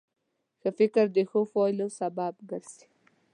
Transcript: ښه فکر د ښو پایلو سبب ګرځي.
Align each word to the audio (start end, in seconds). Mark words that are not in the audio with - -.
ښه 0.59 0.69
فکر 0.79 1.05
د 1.15 1.17
ښو 1.29 1.41
پایلو 1.53 1.87
سبب 1.99 2.33
ګرځي. 2.49 2.83